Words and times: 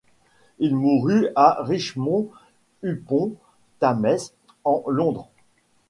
Il 0.57 0.75
mourut 0.75 1.27
à 1.35 1.61
Richmond 1.61 2.31
upon 2.81 3.35
Thames 3.79 4.17
en 4.63 4.83
Londres. 4.87 5.29